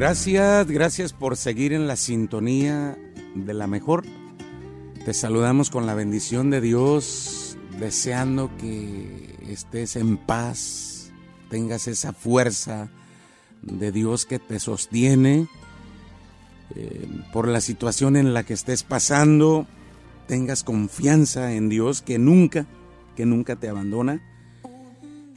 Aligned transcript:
Gracias, 0.00 0.66
gracias 0.66 1.12
por 1.12 1.36
seguir 1.36 1.74
en 1.74 1.86
la 1.86 1.94
sintonía 1.94 2.96
de 3.34 3.52
la 3.52 3.66
mejor. 3.66 4.06
Te 5.04 5.12
saludamos 5.12 5.68
con 5.68 5.84
la 5.84 5.92
bendición 5.92 6.48
de 6.48 6.62
Dios, 6.62 7.58
deseando 7.78 8.50
que 8.56 9.36
estés 9.46 9.96
en 9.96 10.16
paz, 10.16 11.12
tengas 11.50 11.86
esa 11.86 12.14
fuerza 12.14 12.88
de 13.60 13.92
Dios 13.92 14.24
que 14.24 14.38
te 14.38 14.58
sostiene 14.58 15.48
eh, 16.74 17.06
por 17.30 17.46
la 17.46 17.60
situación 17.60 18.16
en 18.16 18.32
la 18.32 18.42
que 18.42 18.54
estés 18.54 18.84
pasando, 18.84 19.66
tengas 20.26 20.64
confianza 20.64 21.52
en 21.52 21.68
Dios 21.68 22.00
que 22.00 22.18
nunca, 22.18 22.66
que 23.16 23.26
nunca 23.26 23.56
te 23.56 23.68
abandona, 23.68 24.22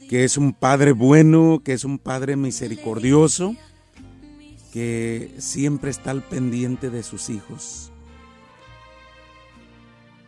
que 0.08 0.24
es 0.24 0.38
un 0.38 0.54
Padre 0.54 0.92
bueno, 0.92 1.60
que 1.62 1.74
es 1.74 1.84
un 1.84 1.98
Padre 1.98 2.36
misericordioso, 2.36 3.54
que 4.74 5.32
siempre 5.38 5.88
está 5.88 6.10
al 6.10 6.24
pendiente 6.24 6.90
de 6.90 7.04
sus 7.04 7.30
hijos. 7.30 7.92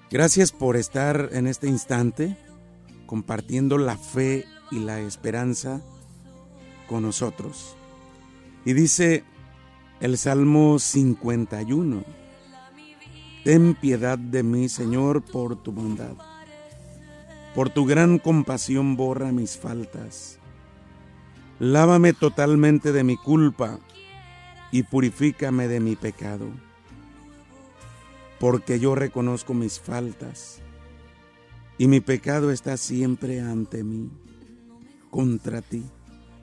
Gracias 0.08 0.52
por 0.52 0.76
estar 0.76 1.30
en 1.32 1.48
este 1.48 1.66
instante 1.66 2.36
compartiendo 3.06 3.76
la 3.76 3.98
fe 3.98 4.44
y 4.70 4.78
la 4.78 5.00
esperanza 5.00 5.82
con 6.86 7.02
nosotros. 7.02 7.76
Y 8.64 8.74
dice 8.74 9.24
el 9.98 10.16
Salmo 10.16 10.78
51, 10.78 12.04
Ten 13.42 13.74
piedad 13.74 14.16
de 14.16 14.44
mí, 14.44 14.68
Señor, 14.68 15.24
por 15.24 15.60
tu 15.60 15.72
bondad. 15.72 16.14
Por 17.52 17.70
tu 17.70 17.84
gran 17.84 18.20
compasión 18.20 18.94
borra 18.96 19.32
mis 19.32 19.58
faltas. 19.58 20.38
Lávame 21.58 22.12
totalmente 22.12 22.92
de 22.92 23.02
mi 23.02 23.16
culpa 23.16 23.80
y 24.76 24.82
purifícame 24.82 25.68
de 25.68 25.80
mi 25.80 25.96
pecado 25.96 26.50
porque 28.38 28.78
yo 28.78 28.94
reconozco 28.94 29.54
mis 29.54 29.80
faltas 29.80 30.58
y 31.78 31.88
mi 31.88 32.00
pecado 32.00 32.50
está 32.50 32.76
siempre 32.76 33.40
ante 33.40 33.82
mí. 33.82 34.10
Contra 35.08 35.62
ti, 35.62 35.82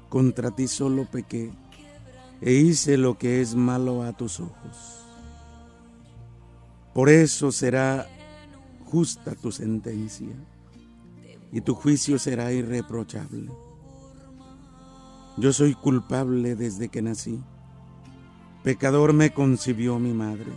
contra 0.09 0.49
ti 0.49 0.67
solo 0.67 1.05
pequé 1.05 1.51
e 2.41 2.53
hice 2.53 2.97
lo 2.97 3.19
que 3.19 3.39
es 3.39 3.53
malo 3.53 4.01
a 4.01 4.13
tus 4.13 4.39
ojos. 4.39 5.05
Por 6.91 7.09
eso 7.09 7.51
será 7.51 8.07
justa 8.85 9.35
tu 9.35 9.51
sentencia 9.51 10.35
y 11.51 11.61
tu 11.61 11.75
juicio 11.75 12.17
será 12.17 12.51
irreprochable. 12.51 13.51
Yo 15.37 15.53
soy 15.53 15.75
culpable 15.75 16.55
desde 16.55 16.89
que 16.89 17.03
nací. 17.03 17.39
Pecador 18.63 19.11
me 19.11 19.33
concibió 19.33 19.99
mi 19.99 20.13
madre. 20.13 20.51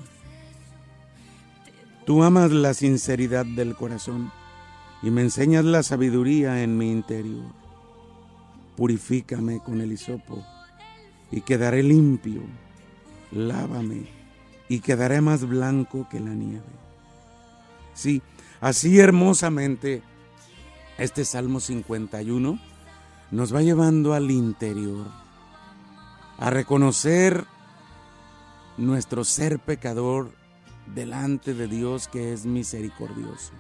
Tú 2.05 2.23
amas 2.23 2.53
la 2.53 2.73
sinceridad 2.73 3.45
del 3.45 3.75
corazón 3.75 4.31
y 5.03 5.11
me 5.11 5.23
enseñas 5.23 5.65
la 5.65 5.83
sabiduría 5.83 6.63
en 6.63 6.79
mi 6.79 6.93
interior. 6.93 7.47
Purifícame 8.77 9.61
con 9.61 9.81
el 9.81 9.91
hisopo 9.91 10.45
y 11.33 11.41
quedaré 11.41 11.83
limpio. 11.83 12.43
Lávame 13.33 14.07
y 14.69 14.79
quedaré 14.79 15.21
más 15.21 15.45
blanco 15.49 16.07
que 16.09 16.21
la 16.21 16.31
nieve. 16.31 16.63
Sí, 17.93 18.23
así 18.61 19.01
hermosamente 19.01 20.03
este 20.97 21.25
Salmo 21.25 21.59
51 21.59 22.59
nos 23.33 23.53
va 23.53 23.63
llevando 23.63 24.15
al 24.15 24.31
interior, 24.31 25.09
a 26.39 26.51
reconocer 26.51 27.45
nuestro 28.77 29.25
ser 29.25 29.59
pecador 29.59 30.31
delante 30.95 31.55
de 31.55 31.67
Dios 31.67 32.09
que 32.09 32.33
es 32.33 32.47
misericordioso, 32.47 33.53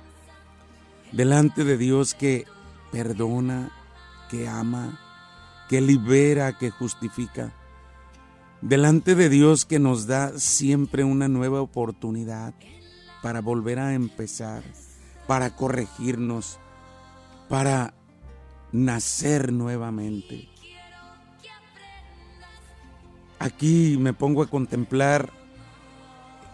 delante 1.12 1.64
de 1.64 1.76
Dios 1.76 2.14
que 2.14 2.46
perdona, 2.92 3.70
que 4.30 4.48
ama, 4.48 5.00
que 5.68 5.80
libera, 5.80 6.56
que 6.56 6.70
justifica, 6.70 7.52
delante 8.60 9.14
de 9.14 9.28
Dios 9.28 9.64
que 9.64 9.78
nos 9.78 10.06
da 10.06 10.38
siempre 10.38 11.04
una 11.04 11.28
nueva 11.28 11.60
oportunidad 11.60 12.54
para 13.22 13.40
volver 13.40 13.78
a 13.78 13.94
empezar, 13.94 14.62
para 15.26 15.56
corregirnos, 15.56 16.58
para 17.48 17.94
nacer 18.72 19.52
nuevamente. 19.52 20.48
Aquí 23.38 23.96
me 23.98 24.12
pongo 24.12 24.42
a 24.42 24.46
contemplar 24.46 25.30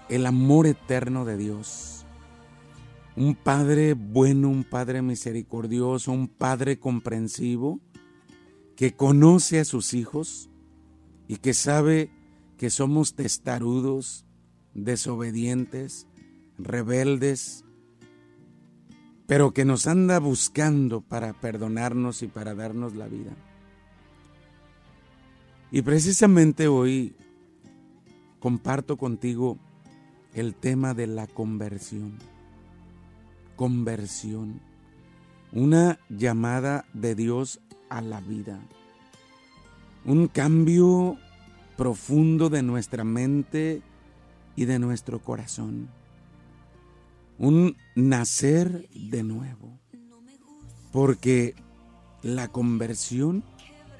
el 0.09 0.27
amor 0.27 0.67
eterno 0.67 1.25
de 1.25 1.37
Dios. 1.37 2.05
Un 3.17 3.35
Padre 3.35 3.95
bueno, 3.95 4.49
un 4.49 4.65
Padre 4.65 5.01
misericordioso, 5.03 6.13
un 6.13 6.29
Padre 6.29 6.79
comprensivo, 6.79 7.81
que 8.77 8.95
conoce 8.95 9.61
a 9.61 9.65
sus 9.65 9.95
hijos 9.95 10.51
y 11.29 11.37
que 11.37 11.55
sabe 11.55 12.11
que 12.57 12.69
somos 12.69 13.15
testarudos, 13.15 14.27
desobedientes, 14.75 16.07
rebeldes, 16.59 17.65
pero 19.27 19.53
que 19.53 19.65
nos 19.65 19.87
anda 19.87 20.19
buscando 20.19 21.01
para 21.01 21.33
perdonarnos 21.41 22.23
y 22.23 22.27
para 22.27 22.55
darnos 22.55 22.95
la 22.95 23.09
vida. 23.09 23.37
Y 25.75 25.81
precisamente 25.81 26.69
hoy 26.69 27.17
comparto 28.41 28.99
contigo 28.99 29.57
el 30.35 30.55
tema 30.55 30.93
de 30.93 31.07
la 31.07 31.27
conversión. 31.27 32.19
Conversión. 33.57 34.61
Una 35.51 35.99
llamada 36.11 36.85
de 36.93 37.15
Dios 37.15 37.59
a 37.89 38.03
la 38.03 38.21
vida. 38.21 38.61
Un 40.05 40.29
cambio 40.29 41.17
profundo 41.79 42.51
de 42.51 42.63
nuestra 42.63 43.03
mente 43.03 43.81
y 44.57 44.67
de 44.67 44.79
nuestro 44.79 45.21
corazón. 45.23 45.89
Un 47.39 47.79
nacer 47.97 48.91
de 48.91 49.23
nuevo. 49.23 49.79
Porque 50.93 51.55
la 52.21 52.49
conversión 52.49 53.43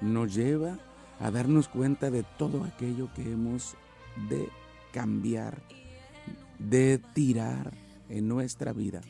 nos 0.03 0.35
lleva 0.35 0.73
a 0.73 0.92
darnos 1.31 1.69
cuenta 1.69 2.11
de 2.11 2.25
todo 2.39 2.65
aquello 2.65 3.09
que 3.15 3.33
hemos 3.33 3.77
de 4.29 4.49
cambiar 4.93 5.63
de 6.69 6.99
tirar 6.99 7.73
en 8.09 8.29
nuestra 8.29 8.73
vida. 8.73 9.01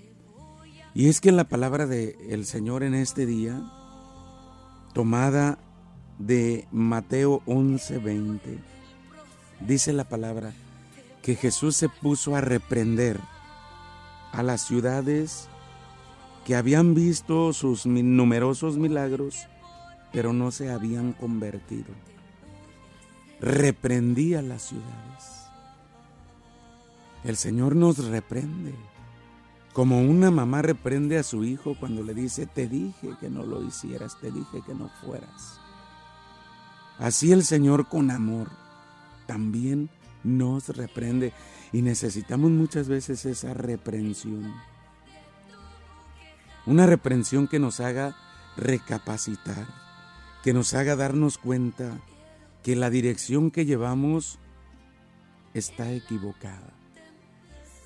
Y 0.94 1.08
es 1.08 1.20
que 1.20 1.32
la 1.32 1.44
palabra 1.44 1.86
del 1.86 2.16
el 2.28 2.44
Señor 2.44 2.82
en 2.82 2.94
este 2.94 3.26
día, 3.26 3.62
tomada 4.92 5.58
de 6.18 6.66
Mateo 6.70 7.42
11:20, 7.46 8.58
dice 9.60 9.92
la 9.92 10.08
palabra 10.08 10.52
que 11.22 11.34
Jesús 11.34 11.76
se 11.76 11.88
puso 11.88 12.36
a 12.36 12.40
reprender 12.40 13.18
a 14.32 14.42
las 14.42 14.66
ciudades 14.66 15.48
que 16.44 16.56
habían 16.56 16.94
visto 16.94 17.52
sus 17.52 17.86
numerosos 17.86 18.76
milagros, 18.76 19.46
pero 20.12 20.32
no 20.32 20.50
se 20.50 20.70
habían 20.70 21.12
convertido. 21.12 21.92
Reprendía 23.40 24.42
las 24.42 24.62
ciudades. 24.62 25.42
El 27.24 27.36
Señor 27.36 27.76
nos 27.76 28.04
reprende, 28.04 28.74
como 29.72 30.00
una 30.00 30.30
mamá 30.30 30.60
reprende 30.60 31.18
a 31.18 31.22
su 31.22 31.44
hijo 31.44 31.76
cuando 31.78 32.02
le 32.02 32.14
dice, 32.14 32.46
te 32.46 32.68
dije 32.68 33.14
que 33.20 33.30
no 33.30 33.44
lo 33.44 33.62
hicieras, 33.64 34.18
te 34.20 34.30
dije 34.30 34.62
que 34.66 34.74
no 34.74 34.90
fueras. 35.00 35.60
Así 36.98 37.32
el 37.32 37.44
Señor 37.44 37.88
con 37.88 38.10
amor 38.10 38.50
también 39.26 39.88
nos 40.24 40.68
reprende 40.68 41.32
y 41.72 41.82
necesitamos 41.82 42.50
muchas 42.50 42.88
veces 42.88 43.24
esa 43.24 43.54
reprensión. 43.54 44.52
Una 46.66 46.86
reprensión 46.86 47.48
que 47.48 47.58
nos 47.58 47.80
haga 47.80 48.14
recapacitar, 48.56 49.66
que 50.42 50.52
nos 50.52 50.74
haga 50.74 50.96
darnos 50.96 51.38
cuenta 51.38 52.00
que 52.62 52.76
la 52.76 52.90
dirección 52.90 53.50
que 53.50 53.64
llevamos 53.64 54.38
está 55.54 55.92
equivocada 55.92 56.72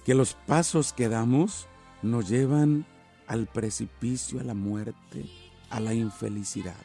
que 0.06 0.14
los 0.14 0.34
pasos 0.34 0.92
que 0.92 1.08
damos 1.08 1.66
nos 2.00 2.28
llevan 2.28 2.86
al 3.26 3.48
precipicio, 3.48 4.38
a 4.38 4.44
la 4.44 4.54
muerte, 4.54 5.26
a 5.68 5.80
la 5.80 5.94
infelicidad. 5.94 6.80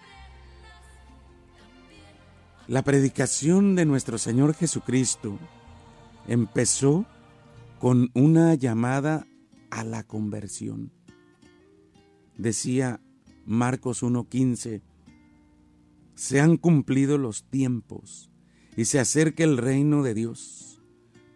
La 2.68 2.82
predicación 2.82 3.76
de 3.76 3.86
nuestro 3.86 4.18
Señor 4.18 4.56
Jesucristo 4.56 5.38
empezó 6.28 7.06
con 7.80 8.10
una 8.16 8.56
llamada 8.56 9.28
a 9.70 9.84
la 9.84 10.02
conversión. 10.02 10.92
Decía 12.38 13.02
Marcos 13.46 14.02
1.15, 14.02 14.82
se 16.22 16.40
han 16.40 16.58
cumplido 16.58 17.18
los 17.18 17.46
tiempos 17.46 18.30
y 18.78 18.86
se 18.86 19.00
acerque 19.00 19.42
el 19.42 19.58
reino 19.58 20.04
de 20.04 20.14
Dios. 20.14 20.80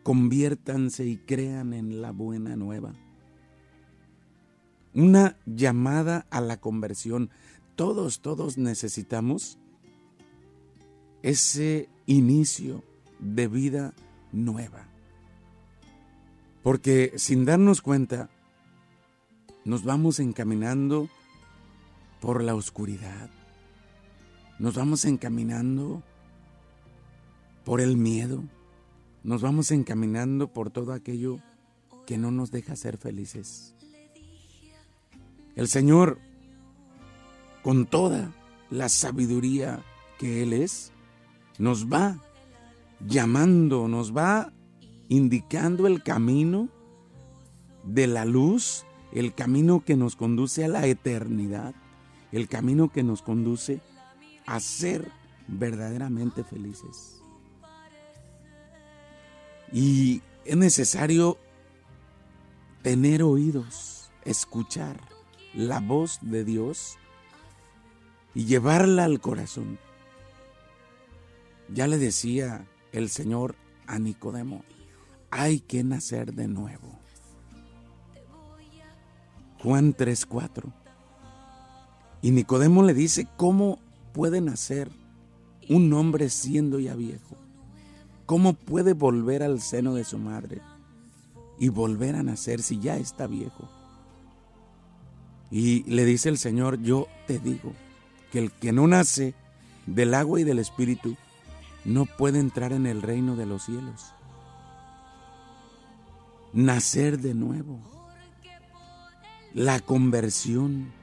Conviértanse 0.03 1.07
y 1.07 1.17
crean 1.17 1.73
en 1.73 2.03
la 2.03 2.11
buena 2.11 2.55
nueva. 2.55 2.93
Una 4.93 5.37
llamada 5.47 6.27
a 6.29 6.39
la 6.39 6.61
conversión. 6.61 7.31
Todos, 7.75 8.21
todos 8.21 8.59
necesitamos 8.59 9.57
ese 11.23 11.89
inicio 12.05 12.83
de 13.17 13.47
vida 13.47 13.95
nueva. 14.31 14.87
Porque 16.61 17.13
sin 17.15 17.43
darnos 17.43 17.81
cuenta, 17.81 18.29
nos 19.63 19.83
vamos 19.83 20.19
encaminando 20.19 21.09
por 22.21 22.43
la 22.43 22.53
oscuridad. 22.53 23.31
Nos 24.57 24.75
vamos 24.75 25.03
encaminando 25.05 26.01
por 27.65 27.81
el 27.81 27.97
miedo. 27.97 28.43
Nos 29.23 29.41
vamos 29.41 29.71
encaminando 29.71 30.53
por 30.53 30.69
todo 30.69 30.93
aquello 30.93 31.39
que 32.05 32.17
no 32.17 32.31
nos 32.31 32.51
deja 32.51 32.75
ser 32.75 32.97
felices. 32.97 33.75
El 35.55 35.67
Señor, 35.67 36.19
con 37.63 37.85
toda 37.85 38.31
la 38.69 38.87
sabiduría 38.89 39.83
que 40.19 40.43
Él 40.43 40.53
es, 40.53 40.91
nos 41.57 41.91
va 41.91 42.21
llamando, 43.05 43.87
nos 43.87 44.15
va 44.15 44.53
indicando 45.09 45.87
el 45.87 46.03
camino 46.03 46.69
de 47.83 48.07
la 48.07 48.25
luz, 48.25 48.85
el 49.11 49.33
camino 49.33 49.83
que 49.83 49.95
nos 49.95 50.15
conduce 50.15 50.65
a 50.65 50.67
la 50.67 50.85
eternidad, 50.87 51.73
el 52.31 52.47
camino 52.47 52.91
que 52.91 53.03
nos 53.03 53.21
conduce 53.21 53.75
a 53.75 53.94
ser 54.59 55.11
verdaderamente 55.47 56.43
felices. 56.43 57.21
Y 59.71 60.21
es 60.45 60.57
necesario 60.57 61.37
tener 62.81 63.23
oídos, 63.23 64.11
escuchar 64.23 64.99
la 65.53 65.79
voz 65.79 66.19
de 66.21 66.43
Dios 66.43 66.97
y 68.33 68.45
llevarla 68.45 69.05
al 69.05 69.19
corazón. 69.19 69.79
Ya 71.69 71.87
le 71.87 71.97
decía 71.97 72.67
el 72.91 73.09
Señor 73.09 73.55
a 73.87 73.97
Nicodemo, 73.97 74.63
hay 75.31 75.59
que 75.59 75.83
nacer 75.83 76.33
de 76.33 76.47
nuevo. 76.47 76.99
Juan 79.63 79.93
3:4. 79.93 80.71
Y 82.21 82.31
Nicodemo 82.31 82.83
le 82.83 82.93
dice, 82.93 83.27
¿cómo 83.35 83.79
puede 84.15 84.39
nacer 84.39 84.89
un 85.67 85.91
hombre 85.91 86.29
siendo 86.29 86.79
ya 86.79 86.95
viejo? 86.95 87.35
¿Cómo 88.25 88.53
puede 88.53 88.93
volver 88.93 89.43
al 89.43 89.59
seno 89.59 89.93
de 89.93 90.05
su 90.05 90.17
madre 90.17 90.61
y 91.59 91.67
volver 91.67 92.15
a 92.15 92.23
nacer 92.23 92.61
si 92.61 92.79
ya 92.79 92.95
está 92.95 93.27
viejo? 93.27 93.69
Y 95.51 95.83
le 95.83 96.05
dice 96.05 96.29
el 96.29 96.37
Señor, 96.37 96.81
yo 96.81 97.07
te 97.27 97.39
digo 97.39 97.73
que 98.31 98.39
el 98.39 98.51
que 98.53 98.71
no 98.71 98.87
nace 98.87 99.35
del 99.85 100.13
agua 100.13 100.39
y 100.39 100.45
del 100.45 100.59
espíritu 100.59 101.17
no 101.83 102.05
puede 102.05 102.39
entrar 102.39 102.71
en 102.71 102.85
el 102.85 103.01
reino 103.01 103.35
de 103.35 103.45
los 103.45 103.65
cielos. 103.65 104.13
Nacer 106.53 107.19
de 107.19 107.33
nuevo. 107.33 107.81
La 109.53 109.81
conversión. 109.81 110.93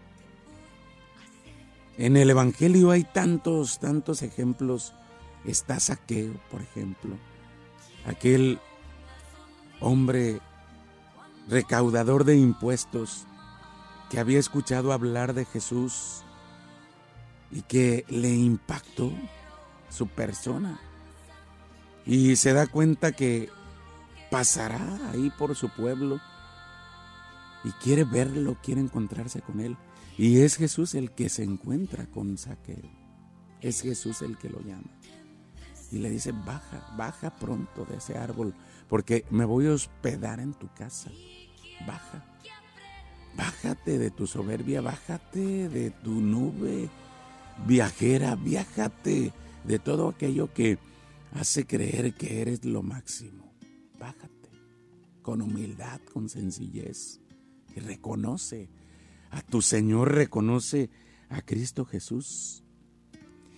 En 1.99 2.17
el 2.17 2.31
Evangelio 2.31 2.91
hay 2.91 3.05
tantos, 3.05 3.79
tantos 3.79 4.23
ejemplos. 4.23 4.95
Está 5.45 5.79
Saqueo, 5.81 6.33
por 6.51 6.63
ejemplo. 6.63 7.17
Aquel 8.07 8.59
hombre 9.81 10.41
recaudador 11.49 12.25
de 12.25 12.37
impuestos 12.37 13.27
que 14.11 14.21
había 14.21 14.39
escuchado 14.39 14.93
hablar 14.93 15.35
de 15.35 15.45
Jesús 15.45 16.23
y 17.51 17.63
que 17.63 18.05
le 18.09 18.31
impactó 18.31 19.13
su 19.91 20.07
persona. 20.07 20.81
Y 22.07 22.37
se 22.37 22.53
da 22.53 22.67
cuenta 22.67 23.13
que 23.13 23.51
pasará 24.31 24.99
ahí 25.13 25.31
por 25.39 25.55
su 25.55 25.69
pueblo 25.69 26.21
y 27.65 27.71
quiere 27.73 28.05
verlo, 28.05 28.57
quiere 28.63 28.81
encontrarse 28.81 29.41
con 29.41 29.61
él. 29.61 29.77
Y 30.19 30.41
es 30.41 30.57
Jesús 30.57 30.95
el 30.95 31.13
que 31.13 31.29
se 31.29 31.43
encuentra 31.43 32.07
con 32.07 32.37
Saqueo. 32.37 32.91
Es 33.61 33.83
Jesús 33.83 34.23
el 34.23 34.37
que 34.37 34.51
lo 34.51 34.61
llama. 34.61 34.91
Y 35.91 35.99
le 35.99 36.11
dice, 36.11 36.33
baja, 36.33 36.95
baja 36.97 37.37
pronto 37.37 37.85
de 37.85 37.97
ese 37.97 38.17
árbol, 38.17 38.55
porque 38.89 39.25
me 39.31 39.45
voy 39.45 39.67
a 39.67 39.73
hospedar 39.73 40.41
en 40.41 40.55
tu 40.55 40.73
casa. 40.75 41.11
Baja. 41.87 42.25
Bájate 43.37 43.99
de 43.99 44.11
tu 44.11 44.27
soberbia, 44.27 44.81
bájate 44.81 45.69
de 45.69 45.91
tu 45.91 46.21
nube 46.21 46.91
viajera, 47.67 48.35
viájate 48.37 49.33
de 49.65 49.79
todo 49.79 50.09
aquello 50.09 50.53
que 50.53 50.79
hace 51.33 51.67
creer 51.67 52.15
que 52.15 52.43
eres 52.43 52.65
lo 52.65 52.83
máximo. 52.83 53.55
Bájate 53.99 54.51
con 55.23 55.41
humildad, 55.41 56.01
con 56.13 56.29
sencillez 56.29 57.21
y 57.75 57.81
reconoce 57.81 58.69
a 59.33 59.41
tu 59.41 59.63
Señor, 59.63 60.13
reconoce 60.13 60.91
a 61.31 61.41
Cristo 61.43 61.85
Jesús. 61.85 62.65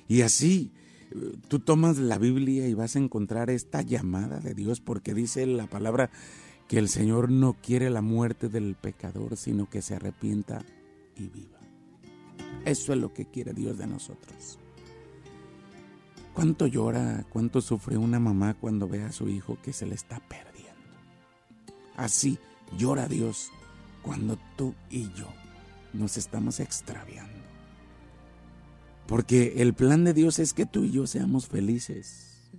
Y 0.09 0.23
así 0.23 0.73
eh, 1.11 1.37
tú 1.49 1.59
tomas 1.59 1.99
la 1.99 2.17
Biblia 2.17 2.69
y 2.69 2.75
vas 2.75 2.97
a 2.97 3.00
encontrar 3.00 3.50
esta 3.50 3.82
llamada 3.82 4.38
de 4.38 4.55
Dios 4.55 4.81
porque 4.81 5.12
dice 5.15 5.44
la 5.47 5.67
palabra 5.67 6.11
que 6.69 6.79
el 6.79 6.88
Señor 6.88 7.31
no 7.31 7.55
quiere 7.55 7.91
la 7.91 8.03
muerte 8.03 8.49
del 8.49 8.76
pecador, 8.76 9.37
sino 9.37 9.69
que 9.69 9.82
se 9.82 9.97
arrepienta 9.97 10.65
y 11.17 11.29
viva. 11.29 11.59
Eso 12.65 12.93
es 12.93 12.99
lo 12.99 13.12
que 13.12 13.26
quiere 13.26 13.53
Dios 13.53 13.76
de 13.76 13.87
nosotros. 13.87 14.59
¿Cuánto 16.33 16.66
llora, 16.66 17.26
cuánto 17.31 17.61
sufre 17.61 17.97
una 17.97 18.19
mamá 18.21 18.54
cuando 18.54 18.88
ve 18.88 19.02
a 19.02 19.12
su 19.12 19.28
hijo 19.28 19.59
que 19.62 19.73
se 19.73 19.87
le 19.87 19.95
está 19.95 20.21
perdiendo? 20.21 20.73
Así 21.97 22.38
llora 22.78 23.09
Dios 23.09 23.50
cuando 24.02 24.38
tú 24.57 24.75
y 24.90 25.12
yo 25.12 25.43
nos 25.94 26.16
estamos 26.16 26.60
extraviando. 26.60 27.32
Porque 29.06 29.54
el 29.58 29.74
plan 29.74 30.04
de 30.04 30.14
Dios 30.14 30.38
es 30.38 30.52
que 30.52 30.66
tú 30.66 30.84
y 30.84 30.90
yo 30.90 31.06
seamos 31.06 31.46
felices. 31.46 32.50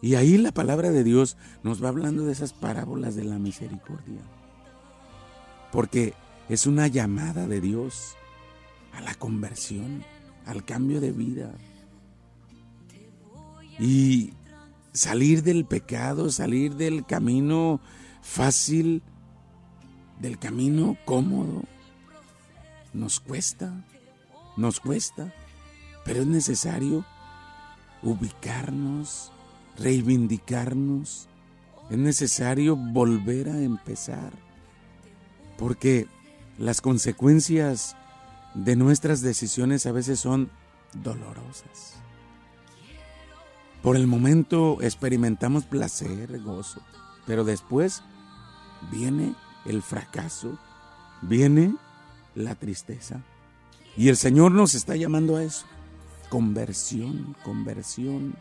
Y 0.00 0.16
ahí 0.16 0.36
la 0.36 0.52
palabra 0.52 0.90
de 0.90 1.02
Dios 1.02 1.36
nos 1.62 1.82
va 1.82 1.88
hablando 1.88 2.24
de 2.24 2.32
esas 2.32 2.52
parábolas 2.52 3.14
de 3.14 3.24
la 3.24 3.38
misericordia. 3.38 4.20
Porque 5.72 6.14
es 6.48 6.66
una 6.66 6.88
llamada 6.88 7.46
de 7.46 7.60
Dios 7.60 8.16
a 8.92 9.00
la 9.00 9.14
conversión, 9.14 10.04
al 10.46 10.64
cambio 10.64 11.00
de 11.00 11.12
vida 11.12 11.54
y 13.78 14.34
salir 14.92 15.42
del 15.42 15.64
pecado, 15.64 16.30
salir 16.30 16.76
del 16.76 17.04
camino 17.04 17.80
fácil, 18.22 19.02
del 20.20 20.38
camino 20.38 20.96
cómodo, 21.04 21.62
nos 22.94 23.20
cuesta, 23.20 23.84
nos 24.56 24.80
cuesta, 24.80 25.34
pero 26.04 26.22
es 26.22 26.26
necesario 26.26 27.04
ubicarnos, 28.02 29.32
reivindicarnos, 29.76 31.28
es 31.90 31.98
necesario 31.98 32.76
volver 32.76 33.48
a 33.48 33.60
empezar, 33.60 34.32
porque 35.58 36.06
las 36.58 36.80
consecuencias 36.80 37.96
de 38.54 38.76
nuestras 38.76 39.20
decisiones 39.20 39.86
a 39.86 39.92
veces 39.92 40.20
son 40.20 40.50
dolorosas. 41.02 41.94
Por 43.82 43.96
el 43.96 44.06
momento 44.06 44.78
experimentamos 44.80 45.64
placer, 45.64 46.40
gozo, 46.40 46.80
pero 47.26 47.44
después 47.44 48.02
viene 48.90 49.34
el 49.66 49.82
fracaso, 49.82 50.58
viene 51.22 51.74
la 52.34 52.54
tristeza. 52.54 53.22
Y 53.96 54.08
el 54.08 54.16
Señor 54.16 54.52
nos 54.52 54.74
está 54.74 54.96
llamando 54.96 55.36
a 55.36 55.44
eso. 55.44 55.66
Conversión, 56.28 57.36
conversión. 57.44 58.34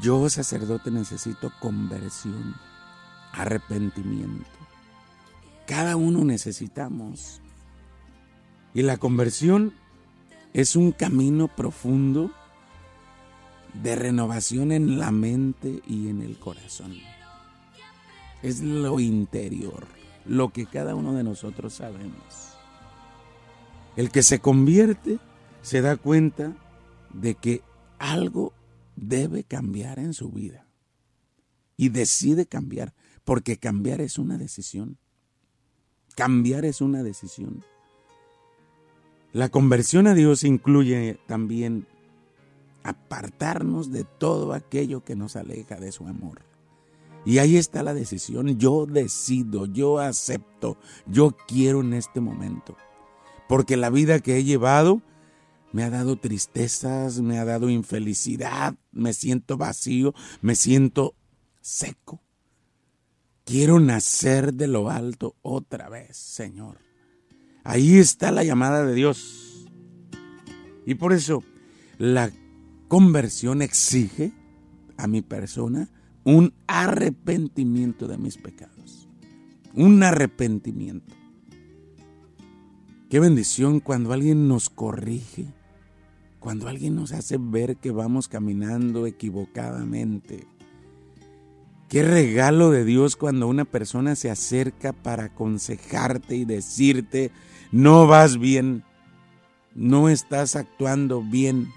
Yo, 0.00 0.28
sacerdote, 0.30 0.90
necesito 0.90 1.52
conversión, 1.60 2.54
arrepentimiento. 3.32 4.48
Cada 5.66 5.96
uno 5.96 6.24
necesitamos. 6.24 7.40
Y 8.74 8.82
la 8.82 8.96
conversión 8.96 9.74
es 10.54 10.76
un 10.76 10.92
camino 10.92 11.48
profundo 11.48 12.30
de 13.74 13.96
renovación 13.96 14.72
en 14.72 14.98
la 14.98 15.10
mente 15.10 15.82
y 15.86 16.08
en 16.08 16.22
el 16.22 16.38
corazón. 16.38 16.94
Es 18.42 18.60
lo 18.60 18.98
interior, 18.98 19.86
lo 20.26 20.50
que 20.50 20.66
cada 20.66 20.94
uno 20.94 21.12
de 21.14 21.22
nosotros 21.22 21.74
sabemos. 21.74 22.51
El 23.96 24.10
que 24.10 24.22
se 24.22 24.40
convierte 24.40 25.18
se 25.60 25.80
da 25.80 25.96
cuenta 25.96 26.56
de 27.12 27.34
que 27.34 27.62
algo 27.98 28.52
debe 28.96 29.44
cambiar 29.44 29.98
en 29.98 30.14
su 30.14 30.30
vida. 30.30 30.66
Y 31.76 31.88
decide 31.88 32.46
cambiar, 32.46 32.94
porque 33.24 33.56
cambiar 33.56 34.00
es 34.00 34.18
una 34.18 34.38
decisión. 34.38 34.98
Cambiar 36.14 36.64
es 36.64 36.80
una 36.80 37.02
decisión. 37.02 37.64
La 39.32 39.48
conversión 39.48 40.06
a 40.06 40.14
Dios 40.14 40.44
incluye 40.44 41.18
también 41.26 41.86
apartarnos 42.82 43.90
de 43.90 44.04
todo 44.04 44.52
aquello 44.52 45.04
que 45.04 45.16
nos 45.16 45.36
aleja 45.36 45.76
de 45.76 45.92
su 45.92 46.06
amor. 46.06 46.42
Y 47.24 47.38
ahí 47.38 47.56
está 47.56 47.82
la 47.82 47.94
decisión. 47.94 48.58
Yo 48.58 48.84
decido, 48.86 49.66
yo 49.66 50.00
acepto, 50.00 50.76
yo 51.06 51.36
quiero 51.46 51.80
en 51.80 51.94
este 51.94 52.20
momento. 52.20 52.76
Porque 53.52 53.76
la 53.76 53.90
vida 53.90 54.20
que 54.20 54.38
he 54.38 54.44
llevado 54.44 55.02
me 55.72 55.82
ha 55.82 55.90
dado 55.90 56.16
tristezas, 56.16 57.20
me 57.20 57.38
ha 57.38 57.44
dado 57.44 57.68
infelicidad, 57.68 58.76
me 58.92 59.12
siento 59.12 59.58
vacío, 59.58 60.14
me 60.40 60.54
siento 60.54 61.14
seco. 61.60 62.22
Quiero 63.44 63.78
nacer 63.78 64.54
de 64.54 64.68
lo 64.68 64.88
alto 64.88 65.36
otra 65.42 65.90
vez, 65.90 66.16
Señor. 66.16 66.78
Ahí 67.62 67.98
está 67.98 68.32
la 68.32 68.42
llamada 68.42 68.86
de 68.86 68.94
Dios. 68.94 69.68
Y 70.86 70.94
por 70.94 71.12
eso 71.12 71.44
la 71.98 72.30
conversión 72.88 73.60
exige 73.60 74.32
a 74.96 75.06
mi 75.06 75.20
persona 75.20 75.90
un 76.24 76.54
arrepentimiento 76.66 78.08
de 78.08 78.16
mis 78.16 78.38
pecados. 78.38 79.10
Un 79.74 80.02
arrepentimiento. 80.02 81.21
Qué 83.12 83.20
bendición 83.20 83.80
cuando 83.80 84.14
alguien 84.14 84.48
nos 84.48 84.70
corrige, 84.70 85.44
cuando 86.40 86.66
alguien 86.66 86.94
nos 86.94 87.12
hace 87.12 87.36
ver 87.38 87.76
que 87.76 87.90
vamos 87.90 88.26
caminando 88.26 89.06
equivocadamente. 89.06 90.46
Qué 91.90 92.04
regalo 92.04 92.70
de 92.70 92.86
Dios 92.86 93.16
cuando 93.16 93.48
una 93.48 93.66
persona 93.66 94.16
se 94.16 94.30
acerca 94.30 94.94
para 94.94 95.24
aconsejarte 95.24 96.36
y 96.36 96.46
decirte, 96.46 97.32
no 97.70 98.06
vas 98.06 98.38
bien, 98.38 98.82
no 99.74 100.08
estás 100.08 100.56
actuando 100.56 101.20
bien. 101.20 101.68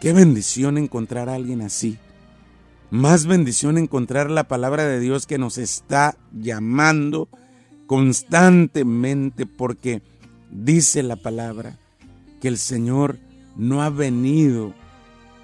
Qué 0.00 0.14
bendición 0.14 0.78
encontrar 0.78 1.28
a 1.28 1.34
alguien 1.34 1.60
así. 1.60 1.98
Más 2.90 3.26
bendición 3.26 3.76
encontrar 3.76 4.30
la 4.30 4.44
palabra 4.48 4.86
de 4.86 5.00
Dios 5.00 5.26
que 5.26 5.36
nos 5.36 5.58
está 5.58 6.16
llamando 6.32 7.28
constantemente 7.90 9.46
porque 9.46 10.00
dice 10.48 11.02
la 11.02 11.16
palabra 11.16 11.76
que 12.40 12.46
el 12.46 12.56
Señor 12.56 13.18
no 13.56 13.82
ha 13.82 13.90
venido 13.90 14.74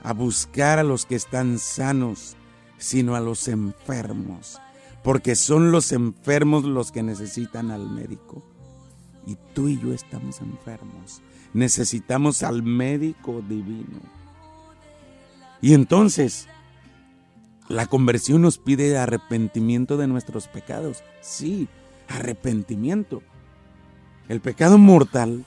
a 0.04 0.12
buscar 0.12 0.78
a 0.78 0.84
los 0.84 1.06
que 1.06 1.16
están 1.16 1.58
sanos, 1.58 2.36
sino 2.78 3.16
a 3.16 3.20
los 3.20 3.48
enfermos, 3.48 4.60
porque 5.02 5.34
son 5.34 5.72
los 5.72 5.90
enfermos 5.90 6.62
los 6.62 6.92
que 6.92 7.02
necesitan 7.02 7.72
al 7.72 7.90
médico. 7.90 8.48
Y 9.26 9.36
tú 9.52 9.66
y 9.66 9.80
yo 9.80 9.92
estamos 9.92 10.40
enfermos, 10.40 11.22
necesitamos 11.52 12.44
al 12.44 12.62
médico 12.62 13.42
divino. 13.42 13.98
Y 15.60 15.74
entonces, 15.74 16.46
la 17.68 17.86
conversión 17.86 18.40
nos 18.40 18.58
pide 18.58 18.96
arrepentimiento 18.96 19.96
de 19.96 20.06
nuestros 20.06 20.46
pecados. 20.46 21.02
Sí, 21.20 21.68
arrepentimiento. 22.08 23.22
El 24.28 24.40
pecado 24.40 24.78
mortal 24.78 25.44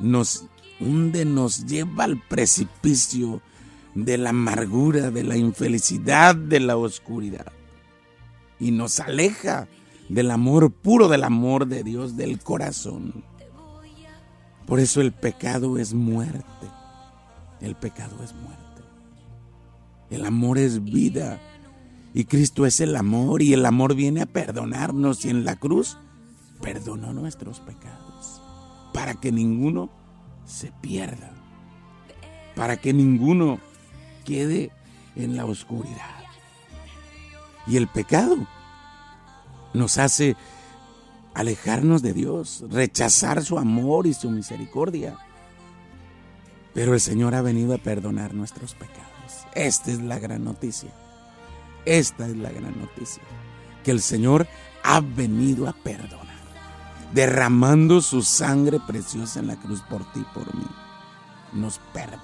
nos 0.00 0.46
hunde, 0.80 1.24
nos 1.24 1.66
lleva 1.66 2.04
al 2.04 2.20
precipicio 2.28 3.40
de 3.94 4.18
la 4.18 4.30
amargura, 4.30 5.10
de 5.10 5.24
la 5.24 5.36
infelicidad, 5.36 6.34
de 6.34 6.60
la 6.60 6.76
oscuridad. 6.76 7.52
Y 8.60 8.70
nos 8.70 9.00
aleja 9.00 9.68
del 10.08 10.30
amor 10.30 10.70
puro, 10.70 11.08
del 11.08 11.24
amor 11.24 11.66
de 11.66 11.82
Dios, 11.82 12.16
del 12.16 12.38
corazón. 12.38 13.24
Por 14.66 14.80
eso 14.80 15.00
el 15.00 15.12
pecado 15.12 15.78
es 15.78 15.94
muerte. 15.94 16.44
El 17.60 17.74
pecado 17.74 18.22
es 18.22 18.34
muerte. 18.34 18.82
El 20.10 20.24
amor 20.26 20.58
es 20.58 20.84
vida. 20.84 21.40
Y 22.16 22.24
Cristo 22.24 22.64
es 22.64 22.80
el 22.80 22.96
amor 22.96 23.42
y 23.42 23.52
el 23.52 23.66
amor 23.66 23.94
viene 23.94 24.22
a 24.22 24.26
perdonarnos 24.26 25.26
y 25.26 25.28
en 25.28 25.44
la 25.44 25.54
cruz 25.54 25.98
perdonó 26.62 27.12
nuestros 27.12 27.60
pecados 27.60 28.40
para 28.94 29.16
que 29.16 29.30
ninguno 29.30 29.90
se 30.46 30.72
pierda, 30.80 31.30
para 32.54 32.78
que 32.78 32.94
ninguno 32.94 33.60
quede 34.24 34.72
en 35.14 35.36
la 35.36 35.44
oscuridad. 35.44 36.24
Y 37.66 37.76
el 37.76 37.86
pecado 37.86 38.46
nos 39.74 39.98
hace 39.98 40.36
alejarnos 41.34 42.00
de 42.00 42.14
Dios, 42.14 42.64
rechazar 42.70 43.44
su 43.44 43.58
amor 43.58 44.06
y 44.06 44.14
su 44.14 44.30
misericordia. 44.30 45.18
Pero 46.72 46.94
el 46.94 47.00
Señor 47.00 47.34
ha 47.34 47.42
venido 47.42 47.74
a 47.74 47.78
perdonar 47.78 48.32
nuestros 48.32 48.72
pecados. 48.72 49.46
Esta 49.54 49.90
es 49.90 50.00
la 50.00 50.18
gran 50.18 50.44
noticia. 50.44 50.90
Esta 51.86 52.26
es 52.26 52.36
la 52.36 52.50
gran 52.50 52.78
noticia. 52.78 53.22
Que 53.84 53.92
el 53.92 54.02
Señor 54.02 54.46
ha 54.82 55.00
venido 55.00 55.68
a 55.68 55.72
perdonar. 55.72 56.26
Derramando 57.14 58.00
su 58.00 58.22
sangre 58.22 58.80
preciosa 58.86 59.40
en 59.40 59.46
la 59.46 59.56
cruz 59.56 59.80
por 59.82 60.04
ti 60.12 60.20
y 60.20 60.34
por 60.34 60.52
mí. 60.54 60.66
Nos 61.52 61.78
perdona. 61.94 62.20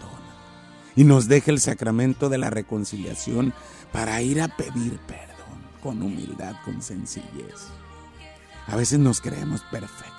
Y 0.95 1.05
nos 1.05 1.29
deja 1.29 1.51
el 1.51 1.61
sacramento 1.61 2.29
de 2.29 2.39
la 2.39 2.51
reconciliación 2.51 3.55
para 3.93 4.21
ir 4.21 4.43
a 4.43 4.49
pedir 4.49 4.99
perdón 5.07 5.63
con 5.83 6.03
humildad, 6.03 6.57
con 6.65 6.83
sencillez. 6.83 7.69
A 8.67 8.77
veces 8.77 8.99
nos 8.99 9.21
creemos 9.21 9.63
perfectos. 9.71 10.13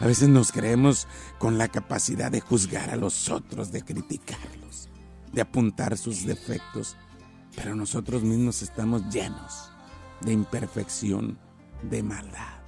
A 0.00 0.06
veces 0.06 0.28
nos 0.28 0.50
creemos 0.50 1.06
con 1.38 1.58
la 1.58 1.68
capacidad 1.68 2.30
de 2.30 2.40
juzgar 2.40 2.90
a 2.90 2.96
los 2.96 3.28
otros, 3.28 3.70
de 3.70 3.82
criticarlos 3.82 4.58
de 5.32 5.40
apuntar 5.40 5.96
sus 5.96 6.24
defectos, 6.26 6.96
pero 7.58 7.74
nosotros 7.74 8.22
mismos 8.22 8.62
estamos 8.62 9.02
llenos 9.12 9.72
de 10.20 10.32
imperfección, 10.32 11.36
de 11.90 12.04
maldad, 12.04 12.62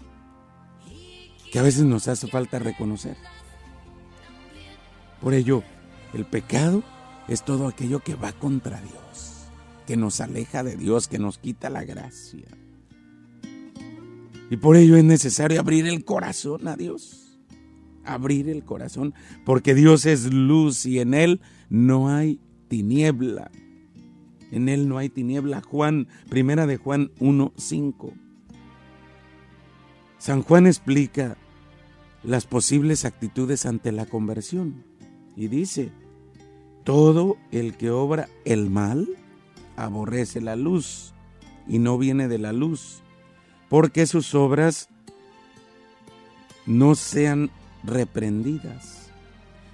que 1.52 1.60
a 1.60 1.62
veces 1.62 1.84
nos 1.84 2.08
hace 2.08 2.26
falta 2.26 2.58
reconocer. 2.58 3.16
Por 5.20 5.32
ello, 5.32 5.62
el 6.12 6.24
pecado 6.24 6.82
es 7.28 7.44
todo 7.44 7.68
aquello 7.68 8.00
que 8.00 8.16
va 8.16 8.32
contra 8.32 8.80
Dios, 8.80 9.46
que 9.86 9.96
nos 9.96 10.20
aleja 10.20 10.64
de 10.64 10.74
Dios, 10.74 11.06
que 11.06 11.20
nos 11.20 11.38
quita 11.38 11.70
la 11.70 11.84
gracia. 11.84 12.48
Y 14.50 14.56
por 14.56 14.76
ello 14.76 14.96
es 14.96 15.04
necesario 15.04 15.60
abrir 15.60 15.86
el 15.86 16.04
corazón 16.04 16.66
a 16.66 16.74
Dios. 16.76 17.38
Abrir 18.04 18.48
el 18.48 18.64
corazón, 18.64 19.14
porque 19.46 19.72
Dios 19.76 20.04
es 20.04 20.32
luz 20.32 20.84
y 20.84 20.98
en 20.98 21.14
Él 21.14 21.40
no 21.68 22.08
hay 22.08 22.40
tiniebla. 22.66 23.52
En 24.50 24.68
él 24.68 24.88
no 24.88 24.98
hay 24.98 25.08
tiniebla. 25.08 25.60
Juan, 25.60 26.08
primera 26.28 26.66
de 26.66 26.76
Juan 26.76 27.10
1:5. 27.20 28.12
San 30.18 30.42
Juan 30.42 30.66
explica 30.66 31.36
las 32.22 32.46
posibles 32.46 33.04
actitudes 33.04 33.64
ante 33.64 33.92
la 33.92 34.06
conversión 34.06 34.84
y 35.36 35.48
dice, 35.48 35.92
todo 36.84 37.36
el 37.50 37.76
que 37.76 37.90
obra 37.90 38.28
el 38.44 38.68
mal 38.68 39.08
aborrece 39.76 40.40
la 40.40 40.56
luz 40.56 41.14
y 41.66 41.78
no 41.78 41.96
viene 41.96 42.28
de 42.28 42.38
la 42.38 42.52
luz, 42.52 43.02
porque 43.68 44.06
sus 44.06 44.34
obras 44.34 44.88
no 46.66 46.94
sean 46.94 47.50
reprendidas. 47.84 49.10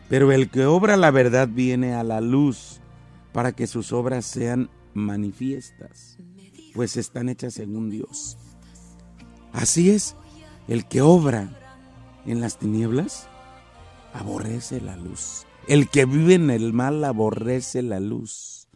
Pero 0.09 0.30
el 0.30 0.50
que 0.50 0.66
obra 0.66 0.97
la 0.97 1.11
verdad 1.11 1.49
viene 1.49 1.95
a 1.95 2.04
la 2.04 2.21
luz 2.21 2.80
para 3.36 3.52
que 3.52 3.66
sus 3.66 3.92
obras 3.92 4.24
sean 4.24 4.70
manifiestas, 4.94 6.16
pues 6.72 6.96
están 6.96 7.28
hechas 7.28 7.52
según 7.52 7.90
Dios. 7.90 8.38
Así 9.52 9.90
es, 9.90 10.16
el 10.68 10.86
que 10.88 11.02
obra 11.02 11.50
en 12.24 12.40
las 12.40 12.58
tinieblas 12.58 13.28
aborrece 14.14 14.80
la 14.80 14.96
luz. 14.96 15.44
El 15.68 15.90
que 15.90 16.06
vive 16.06 16.32
en 16.32 16.48
el 16.48 16.72
mal 16.72 17.04
aborrece 17.04 17.82
la 17.82 18.00
luz. 18.00 18.68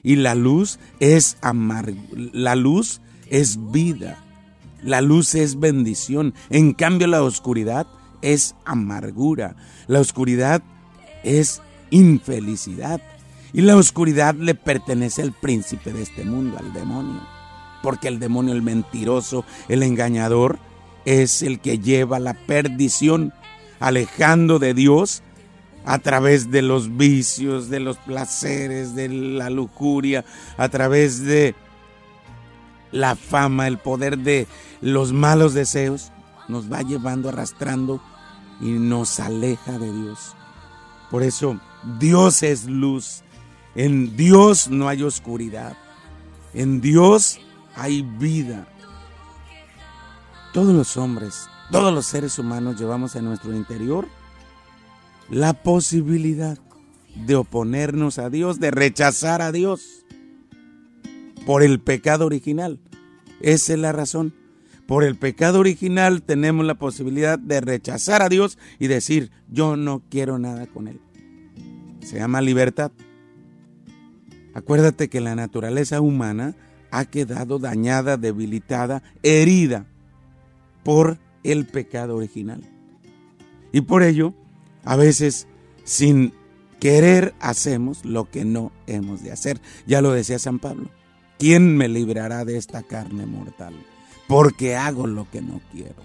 Y 0.00 0.14
la 0.14 0.36
luz 0.36 0.78
es 1.00 1.36
amargo, 1.40 2.00
la 2.12 2.54
luz 2.54 3.00
es 3.26 3.72
vida. 3.72 4.24
La 4.80 5.00
luz 5.00 5.34
es 5.34 5.58
bendición. 5.58 6.34
En 6.50 6.72
cambio 6.74 7.08
la 7.08 7.20
oscuridad 7.20 7.88
es 8.22 8.54
amargura. 8.64 9.56
La 9.88 9.98
oscuridad 9.98 10.62
es 11.24 11.62
infelicidad. 11.90 13.00
Y 13.54 13.60
la 13.60 13.76
oscuridad 13.76 14.34
le 14.34 14.56
pertenece 14.56 15.22
al 15.22 15.32
príncipe 15.32 15.92
de 15.92 16.02
este 16.02 16.24
mundo, 16.24 16.58
al 16.58 16.72
demonio. 16.72 17.20
Porque 17.84 18.08
el 18.08 18.18
demonio, 18.18 18.52
el 18.52 18.62
mentiroso, 18.62 19.44
el 19.68 19.84
engañador, 19.84 20.58
es 21.04 21.40
el 21.40 21.60
que 21.60 21.78
lleva 21.78 22.18
la 22.18 22.34
perdición, 22.34 23.32
alejando 23.78 24.58
de 24.58 24.74
Dios 24.74 25.22
a 25.84 26.00
través 26.00 26.50
de 26.50 26.62
los 26.62 26.96
vicios, 26.96 27.68
de 27.68 27.78
los 27.78 27.96
placeres, 27.98 28.96
de 28.96 29.08
la 29.08 29.50
lujuria, 29.50 30.24
a 30.56 30.68
través 30.68 31.24
de 31.24 31.54
la 32.90 33.14
fama, 33.14 33.68
el 33.68 33.78
poder 33.78 34.18
de 34.18 34.48
los 34.80 35.12
malos 35.12 35.54
deseos, 35.54 36.10
nos 36.48 36.72
va 36.72 36.82
llevando, 36.82 37.28
arrastrando 37.28 38.02
y 38.60 38.70
nos 38.70 39.20
aleja 39.20 39.78
de 39.78 39.92
Dios. 39.92 40.34
Por 41.10 41.22
eso 41.22 41.60
Dios 41.98 42.42
es 42.42 42.66
luz. 42.66 43.23
En 43.74 44.16
Dios 44.16 44.68
no 44.68 44.88
hay 44.88 45.02
oscuridad. 45.02 45.76
En 46.52 46.80
Dios 46.80 47.40
hay 47.74 48.02
vida. 48.02 48.66
Todos 50.52 50.72
los 50.72 50.96
hombres, 50.96 51.48
todos 51.72 51.92
los 51.92 52.06
seres 52.06 52.38
humanos 52.38 52.78
llevamos 52.78 53.16
en 53.16 53.24
nuestro 53.24 53.52
interior 53.52 54.06
la 55.28 55.52
posibilidad 55.54 56.58
de 57.26 57.34
oponernos 57.34 58.18
a 58.18 58.30
Dios, 58.30 58.60
de 58.60 58.70
rechazar 58.70 59.42
a 59.42 59.52
Dios 59.52 60.04
por 61.46 61.62
el 61.62 61.80
pecado 61.80 62.26
original. 62.26 62.78
Esa 63.40 63.72
es 63.72 63.78
la 63.78 63.92
razón. 63.92 64.34
Por 64.86 65.02
el 65.02 65.16
pecado 65.16 65.60
original 65.60 66.22
tenemos 66.22 66.66
la 66.66 66.74
posibilidad 66.74 67.38
de 67.38 67.60
rechazar 67.60 68.22
a 68.22 68.28
Dios 68.28 68.58
y 68.78 68.86
decir, 68.86 69.30
yo 69.48 69.76
no 69.76 70.02
quiero 70.10 70.38
nada 70.38 70.66
con 70.66 70.88
Él. 70.88 71.00
Se 72.02 72.18
llama 72.18 72.42
libertad. 72.42 72.92
Acuérdate 74.54 75.08
que 75.08 75.20
la 75.20 75.34
naturaleza 75.34 76.00
humana 76.00 76.54
ha 76.90 77.04
quedado 77.06 77.58
dañada, 77.58 78.16
debilitada, 78.16 79.02
herida 79.24 79.86
por 80.84 81.18
el 81.42 81.66
pecado 81.66 82.16
original. 82.16 82.62
Y 83.72 83.80
por 83.80 84.04
ello 84.04 84.32
a 84.84 84.94
veces 84.94 85.48
sin 85.82 86.32
querer 86.78 87.34
hacemos 87.40 88.04
lo 88.04 88.30
que 88.30 88.44
no 88.44 88.70
hemos 88.86 89.22
de 89.24 89.32
hacer. 89.32 89.60
Ya 89.86 90.00
lo 90.00 90.12
decía 90.12 90.38
San 90.38 90.60
Pablo. 90.60 90.88
¿Quién 91.38 91.76
me 91.76 91.88
librará 91.88 92.44
de 92.44 92.56
esta 92.56 92.84
carne 92.84 93.26
mortal? 93.26 93.74
Porque 94.28 94.76
hago 94.76 95.08
lo 95.08 95.28
que 95.30 95.42
no 95.42 95.60
quiero 95.72 96.02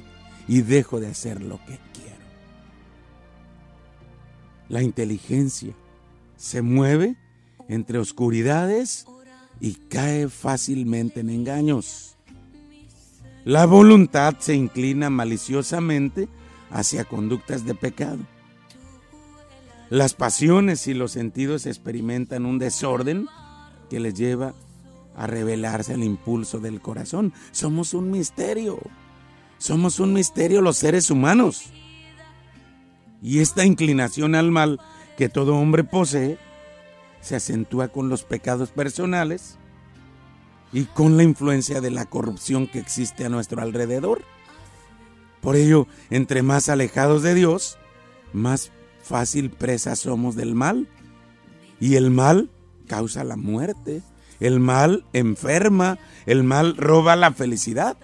y 0.47 0.61
dejo 0.61 0.99
de 0.99 1.07
hacer 1.07 1.41
lo 1.43 1.57
que 1.65 1.79
quiero. 1.93 2.25
La 4.67 4.81
inteligencia 4.81 5.73
se 6.35 6.63
mueve 6.63 7.15
entre 7.69 7.99
oscuridades 7.99 9.05
y 9.61 9.75
cae 9.75 10.27
fácilmente 10.27 11.21
en 11.21 11.29
engaños. 11.29 12.17
La 13.45 13.65
voluntad 13.65 14.35
se 14.39 14.55
inclina 14.55 15.09
maliciosamente 15.09 16.27
hacia 16.71 17.05
conductas 17.05 17.65
de 17.65 17.75
pecado. 17.75 18.19
Las 19.89 20.13
pasiones 20.13 20.87
y 20.87 20.93
los 20.93 21.13
sentidos 21.13 21.65
experimentan 21.65 22.45
un 22.45 22.59
desorden 22.59 23.27
que 23.89 23.99
les 23.99 24.13
lleva 24.13 24.53
a 25.15 25.25
revelarse 25.25 25.93
al 25.93 26.03
impulso 26.03 26.59
del 26.59 26.81
corazón. 26.81 27.33
Somos 27.51 27.93
un 27.93 28.11
misterio. 28.11 28.79
Somos 29.57 29.99
un 29.99 30.13
misterio 30.13 30.61
los 30.61 30.77
seres 30.77 31.09
humanos. 31.09 31.71
Y 33.21 33.39
esta 33.39 33.65
inclinación 33.65 34.35
al 34.35 34.51
mal 34.51 34.79
que 35.17 35.27
todo 35.27 35.55
hombre 35.55 35.83
posee 35.83 36.37
se 37.21 37.35
acentúa 37.35 37.89
con 37.89 38.09
los 38.09 38.23
pecados 38.23 38.69
personales 38.71 39.57
y 40.71 40.85
con 40.85 41.17
la 41.17 41.23
influencia 41.23 41.81
de 41.81 41.91
la 41.91 42.05
corrupción 42.05 42.67
que 42.67 42.79
existe 42.79 43.25
a 43.25 43.29
nuestro 43.29 43.61
alrededor. 43.61 44.23
Por 45.41 45.55
ello, 45.55 45.87
entre 46.09 46.43
más 46.43 46.69
alejados 46.69 47.23
de 47.23 47.33
Dios, 47.33 47.77
más 48.33 48.71
fácil 49.01 49.49
presa 49.49 49.95
somos 49.95 50.35
del 50.35 50.53
mal. 50.53 50.87
Y 51.79 51.95
el 51.95 52.11
mal 52.11 52.49
causa 52.87 53.23
la 53.23 53.37
muerte. 53.37 54.03
El 54.39 54.59
mal 54.59 55.05
enferma. 55.13 55.97
El 56.25 56.43
mal 56.43 56.75
roba 56.77 57.15
la 57.15 57.31
felicidad. 57.31 57.97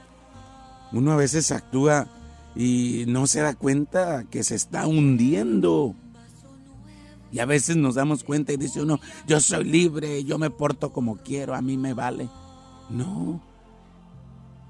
Uno 0.91 1.11
a 1.11 1.17
veces 1.17 1.51
actúa 1.51 2.07
y 2.55 3.03
no 3.07 3.27
se 3.27 3.41
da 3.41 3.53
cuenta 3.53 4.23
que 4.29 4.43
se 4.43 4.55
está 4.55 4.87
hundiendo. 4.87 5.95
Y 7.35 7.39
a 7.39 7.45
veces 7.45 7.75
nos 7.75 7.95
damos 7.95 8.23
cuenta 8.23 8.53
y 8.53 8.57
dice 8.57 8.81
uno, 8.81 9.01
yo 9.27 9.41
soy 9.41 9.65
libre, 9.65 10.23
yo 10.23 10.37
me 10.37 10.49
porto 10.49 10.93
como 10.93 11.17
quiero, 11.17 11.53
a 11.53 11.61
mí 11.61 11.75
me 11.75 11.93
vale. 11.93 12.29
No, 12.89 13.43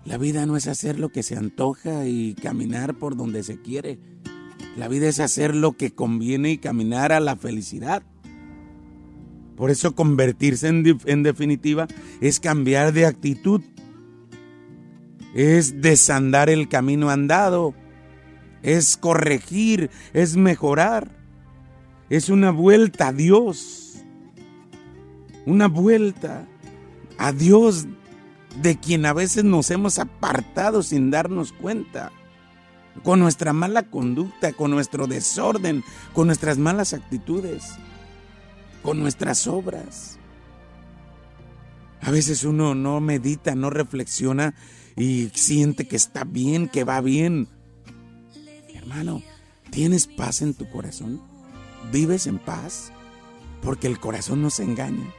la 0.04 0.18
vida 0.18 0.48
no 0.48 0.58
es 0.58 0.68
hacer 0.68 1.00
lo 1.00 1.10
que 1.10 1.22
se 1.22 1.38
antoja 1.38 2.08
y 2.08 2.34
caminar 2.34 2.96
por 2.96 3.16
donde 3.16 3.44
se 3.44 3.62
quiere. 3.62 4.00
La 4.78 4.88
vida 4.88 5.08
es 5.08 5.20
hacer 5.20 5.54
lo 5.54 5.74
que 5.74 5.94
conviene 5.94 6.54
y 6.54 6.58
caminar 6.58 7.12
a 7.12 7.20
la 7.20 7.36
felicidad. 7.36 8.02
Por 9.56 9.70
eso 9.70 9.94
convertirse 9.94 10.68
en, 10.68 11.22
definitiva 11.22 11.86
es 12.20 12.40
cambiar 12.40 12.94
de 12.94 13.06
actitud. 13.06 13.62
Es 15.36 15.84
desandar 15.84 16.50
el 16.50 16.68
camino 16.68 17.12
andado. 17.12 17.76
Es 18.64 18.98
corregir, 18.98 19.92
es 20.14 20.36
mejorar. 20.36 21.25
Es 22.10 22.30
una 22.30 22.52
vuelta 22.52 23.08
a 23.08 23.14
Dios. 23.14 24.04
Una 25.46 25.68
vuelta 25.68 26.48
a 27.18 27.32
Dios 27.32 27.88
de 28.62 28.78
quien 28.78 29.06
a 29.06 29.14
veces 29.14 29.44
nos 29.44 29.70
hemos 29.72 30.00
apartado 30.00 30.84
sin 30.84 31.12
darnos 31.12 31.52
cuenta 31.52 32.12
con 33.04 33.20
nuestra 33.20 33.54
mala 33.54 33.84
conducta, 33.84 34.54
con 34.54 34.72
nuestro 34.72 35.08
desorden, 35.08 35.84
con 36.14 36.28
nuestras 36.28 36.58
malas 36.58 36.94
actitudes, 36.94 37.74
con 38.82 39.00
nuestras 39.00 39.48
obras. 39.48 40.18
A 42.02 42.12
veces 42.12 42.44
uno 42.44 42.76
no 42.76 43.02
medita, 43.02 43.56
no 43.56 43.70
reflexiona 43.70 44.56
y 44.96 45.30
siente 45.34 45.88
que 45.88 45.96
está 45.96 46.24
bien, 46.24 46.70
que 46.70 46.84
va 46.84 47.02
bien. 47.02 47.48
Hermano, 48.74 49.24
¿tienes 49.72 50.08
paz 50.08 50.42
en 50.42 50.54
tu 50.54 50.70
corazón? 50.70 51.35
¿Vives 51.92 52.28
en 52.28 52.40
paz? 52.40 52.92
Porque 53.62 53.88
el 53.88 54.00
corazón 54.00 54.42
no 54.42 54.50
se 54.50 54.64
engaña. 54.64 55.14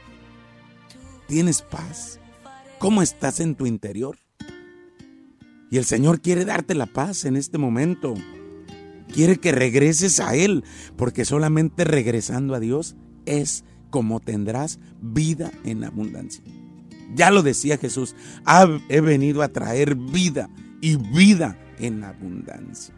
¿Tienes 1.27 1.61
paz? 1.61 2.19
¿Cómo 2.79 3.01
estás 3.01 3.39
en 3.39 3.55
tu 3.55 3.65
interior? 3.65 4.17
Y 5.69 5.77
el 5.77 5.85
Señor 5.85 6.21
quiere 6.21 6.45
darte 6.45 6.75
la 6.75 6.85
paz 6.85 7.25
en 7.25 7.35
este 7.35 7.57
momento. 7.57 8.13
Quiere 9.13 9.37
que 9.37 9.51
regreses 9.51 10.19
a 10.19 10.35
Él, 10.35 10.63
porque 10.95 11.25
solamente 11.25 11.83
regresando 11.83 12.55
a 12.55 12.59
Dios 12.59 12.95
es 13.25 13.65
como 13.89 14.19
tendrás 14.19 14.79
vida 15.01 15.51
en 15.63 15.83
abundancia. 15.83 16.43
Ya 17.15 17.31
lo 17.31 17.41
decía 17.41 17.77
Jesús, 17.77 18.15
he 18.89 19.01
venido 19.01 19.41
a 19.41 19.47
traer 19.47 19.95
vida 19.95 20.49
y 20.81 20.97
vida 20.97 21.57
en 21.79 22.03
abundancia. 22.03 22.93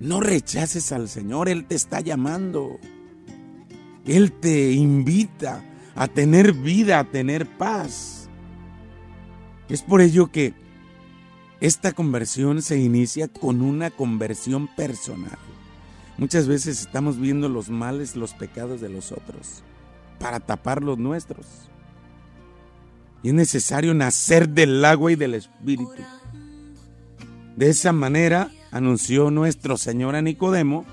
No 0.00 0.20
rechaces 0.20 0.92
al 0.92 1.08
Señor, 1.08 1.48
Él 1.48 1.66
te 1.66 1.74
está 1.74 2.00
llamando. 2.00 2.78
Él 4.04 4.32
te 4.32 4.72
invita 4.72 5.64
a 5.94 6.08
tener 6.08 6.52
vida, 6.52 6.98
a 6.98 7.04
tener 7.04 7.46
paz. 7.46 8.28
Es 9.68 9.82
por 9.82 10.00
ello 10.00 10.30
que 10.30 10.54
esta 11.60 11.92
conversión 11.92 12.60
se 12.60 12.78
inicia 12.78 13.28
con 13.28 13.62
una 13.62 13.90
conversión 13.90 14.68
personal. 14.76 15.38
Muchas 16.18 16.46
veces 16.46 16.80
estamos 16.80 17.18
viendo 17.18 17.48
los 17.48 17.70
males, 17.70 18.14
los 18.16 18.34
pecados 18.34 18.80
de 18.80 18.88
los 18.88 19.10
otros 19.12 19.62
para 20.18 20.40
tapar 20.40 20.82
los 20.82 20.98
nuestros. 20.98 21.46
Y 23.22 23.28
es 23.28 23.34
necesario 23.34 23.94
nacer 23.94 24.48
del 24.48 24.84
agua 24.84 25.12
y 25.12 25.16
del 25.16 25.34
espíritu. 25.34 26.02
De 27.56 27.70
esa 27.70 27.92
manera 27.92 28.50
anunció 28.74 29.30
nuestro 29.30 29.76
Señor 29.76 30.16
a 30.16 30.20
Nicodemo 30.20 30.84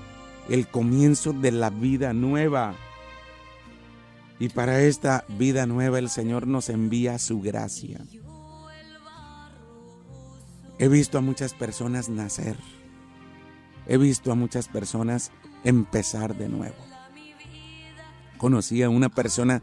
el 0.48 0.68
comienzo 0.68 1.32
de 1.32 1.50
la 1.50 1.68
vida 1.68 2.12
nueva. 2.12 2.76
Y 4.38 4.50
para 4.50 4.80
esta 4.82 5.24
vida 5.28 5.66
nueva 5.66 5.98
el 5.98 6.08
Señor 6.08 6.46
nos 6.46 6.68
envía 6.68 7.18
su 7.18 7.40
gracia. 7.40 7.98
He 10.78 10.86
visto 10.86 11.18
a 11.18 11.22
muchas 11.22 11.54
personas 11.54 12.08
nacer. 12.08 12.56
He 13.88 13.98
visto 13.98 14.30
a 14.30 14.36
muchas 14.36 14.68
personas 14.68 15.32
empezar 15.64 16.36
de 16.36 16.48
nuevo. 16.48 16.76
Conocí 18.38 18.84
a 18.84 18.90
una 18.90 19.08
persona 19.08 19.60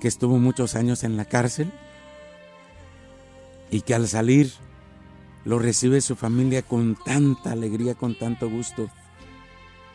que 0.00 0.06
estuvo 0.06 0.38
muchos 0.38 0.76
años 0.76 1.02
en 1.02 1.16
la 1.16 1.24
cárcel 1.24 1.72
y 3.72 3.80
que 3.80 3.94
al 3.94 4.06
salir 4.06 4.52
lo 5.44 5.58
recibe 5.58 6.00
su 6.00 6.16
familia 6.16 6.62
con 6.62 6.96
tanta 7.04 7.52
alegría, 7.52 7.94
con 7.94 8.16
tanto 8.18 8.50
gusto. 8.50 8.90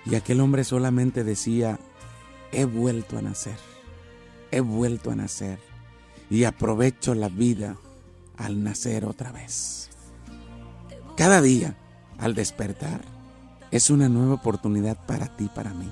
Y 0.05 0.15
aquel 0.15 0.41
hombre 0.41 0.63
solamente 0.63 1.23
decía, 1.23 1.79
he 2.51 2.65
vuelto 2.65 3.17
a 3.17 3.21
nacer, 3.21 3.57
he 4.51 4.59
vuelto 4.59 5.11
a 5.11 5.15
nacer 5.15 5.59
y 6.29 6.43
aprovecho 6.45 7.15
la 7.15 7.29
vida 7.29 7.77
al 8.37 8.63
nacer 8.63 9.05
otra 9.05 9.31
vez. 9.31 9.89
Cada 11.15 11.41
día, 11.41 11.77
al 12.17 12.33
despertar, 12.33 13.01
es 13.71 13.89
una 13.89 14.09
nueva 14.09 14.35
oportunidad 14.35 14.97
para 15.05 15.35
ti, 15.35 15.49
para 15.53 15.73
mí. 15.73 15.91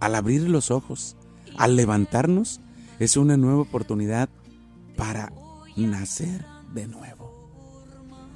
al 0.00 0.16
abrir 0.16 0.48
los 0.48 0.72
ojos, 0.72 1.16
al 1.56 1.76
levantarnos, 1.76 2.60
es 2.98 3.16
una 3.16 3.36
nueva 3.36 3.62
oportunidad 3.62 4.28
para 4.96 5.32
nacer 5.76 6.44
de 6.74 6.88
nuevo. 6.88 7.21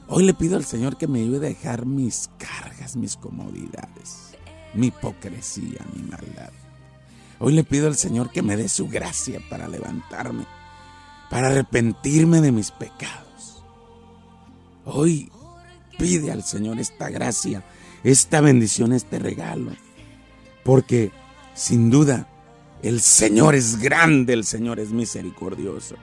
Hoy 0.08 0.24
le 0.24 0.34
pido 0.34 0.56
al 0.56 0.64
Señor 0.64 0.96
que 0.96 1.08
me 1.08 1.20
ayude 1.20 1.46
a 1.46 1.50
dejar 1.50 1.84
mis 1.84 2.30
cargas, 2.38 2.96
mis 2.96 3.16
comodidades, 3.16 4.36
mi 4.72 4.88
hipocresía, 4.88 5.84
mi 5.94 6.02
maldad. 6.02 6.52
Hoy 7.40 7.52
le 7.54 7.64
pido 7.64 7.88
al 7.88 7.96
Señor 7.96 8.30
que 8.30 8.42
me 8.42 8.56
dé 8.56 8.68
su 8.68 8.88
gracia 8.88 9.40
para 9.50 9.66
levantarme, 9.66 10.46
para 11.28 11.48
arrepentirme 11.48 12.40
de 12.40 12.52
mis 12.52 12.70
pecados. 12.70 13.64
Hoy 14.84 15.32
pide 15.98 16.30
al 16.30 16.44
Señor 16.44 16.78
esta 16.78 17.10
gracia, 17.10 17.64
esta 18.04 18.40
bendición, 18.40 18.92
este 18.92 19.18
regalo, 19.18 19.72
porque 20.64 21.10
sin 21.54 21.90
duda 21.90 22.28
el 22.82 23.00
Señor 23.00 23.56
es 23.56 23.80
grande, 23.80 24.34
el 24.34 24.44
Señor 24.44 24.78
es 24.78 24.90
misericordioso. 24.92 25.96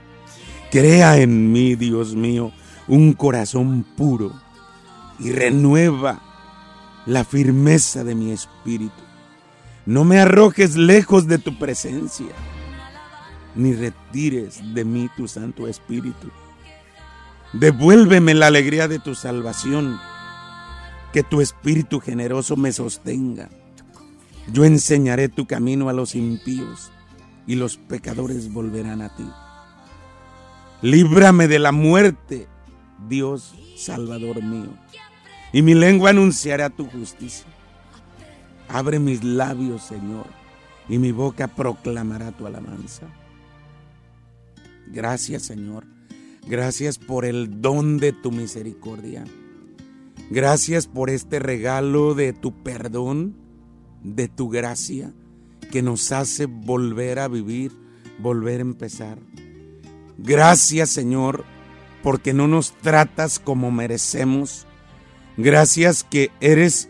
Crea 0.72 1.18
en 1.18 1.54
mí, 1.54 1.76
Dios 1.76 2.16
mío, 2.16 2.52
un 2.88 3.14
corazón 3.14 3.86
puro 3.96 4.34
y 5.20 5.32
renueva 5.32 6.22
la 7.06 7.24
firmeza 7.24 8.04
de 8.04 8.16
mi 8.16 8.32
espíritu. 8.32 9.04
No 9.86 10.04
me 10.04 10.20
arrojes 10.20 10.76
lejos 10.76 11.28
de 11.28 11.38
tu 11.38 11.58
presencia, 11.60 12.34
ni 13.56 13.74
retires 13.74 14.62
de 14.74 14.86
mí 14.86 15.10
tu 15.16 15.28
Santo 15.28 15.68
Espíritu. 15.68 16.30
Devuélveme 17.52 18.34
la 18.34 18.48
alegría 18.48 18.88
de 18.88 19.00
tu 19.00 19.14
salvación, 19.14 20.00
que 21.12 21.22
tu 21.22 21.42
Espíritu 21.42 22.00
generoso 22.00 22.56
me 22.56 22.72
sostenga. 22.72 23.50
Yo 24.52 24.66
enseñaré 24.66 25.30
tu 25.30 25.46
camino 25.46 25.90
a 25.90 25.94
los 25.94 26.16
impíos 26.16 26.92
y 27.46 27.56
los 27.56 27.78
pecadores 27.78 28.52
volverán 28.52 29.02
a 29.02 29.16
ti. 29.16 29.30
Líbrame 30.82 31.48
de 31.48 31.60
la 31.60 31.72
muerte, 31.72 32.48
Dios 33.08 33.56
Salvador 33.76 34.42
mío, 34.44 34.70
y 35.52 35.62
mi 35.62 35.74
lengua 35.74 36.12
anunciará 36.12 36.70
tu 36.70 36.86
justicia. 36.86 37.46
Abre 38.68 39.00
mis 39.00 39.24
labios, 39.24 39.84
Señor, 39.84 40.26
y 40.90 40.98
mi 40.98 41.12
boca 41.12 41.48
proclamará 41.48 42.32
tu 42.32 42.48
alabanza. 42.48 43.08
Gracias, 44.88 45.44
Señor. 45.44 45.86
Gracias 46.48 46.98
por 46.98 47.26
el 47.26 47.62
don 47.62 47.98
de 47.98 48.12
tu 48.12 48.32
misericordia. 48.32 49.24
Gracias 50.30 50.88
por 50.88 51.10
este 51.10 51.40
regalo 51.40 52.16
de 52.16 52.34
tu 52.34 52.64
perdón, 52.64 53.36
de 54.04 54.28
tu 54.28 54.50
gracia, 54.50 55.14
que 55.72 55.82
nos 55.82 56.12
hace 56.12 56.46
volver 56.46 57.20
a 57.20 57.28
vivir, 57.28 57.72
volver 58.20 58.60
a 58.60 58.64
empezar. 58.64 59.20
Gracias, 60.18 60.90
Señor, 60.90 61.46
porque 62.04 62.34
no 62.34 62.48
nos 62.48 62.74
tratas 62.74 63.40
como 63.40 63.72
merecemos. 63.72 64.68
Gracias 65.38 66.04
que 66.04 66.30
eres 66.42 66.90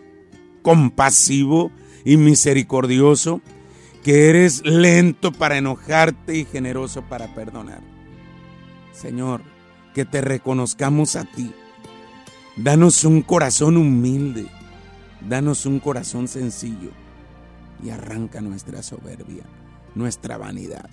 compasivo 0.64 1.72
y 2.04 2.18
misericordioso, 2.18 3.42
que 4.04 4.30
eres 4.30 4.66
lento 4.66 5.32
para 5.32 5.58
enojarte 5.58 6.36
y 6.36 6.46
generoso 6.46 7.04
para 7.04 7.34
perdonar. 7.34 7.82
Señor, 8.92 9.44
que 9.94 10.04
te 10.04 10.20
reconozcamos 10.20 11.16
a 11.16 11.24
ti. 11.24 11.54
Danos 12.58 13.04
un 13.06 13.22
corazón 13.22 13.78
humilde, 13.78 14.48
danos 15.28 15.66
un 15.66 15.80
corazón 15.80 16.28
sencillo 16.28 16.92
y 17.84 17.92
arranca 17.92 18.42
nuestra 18.42 18.84
soberbia, 18.84 19.44
nuestra 19.96 20.38
vanidad, 20.38 20.90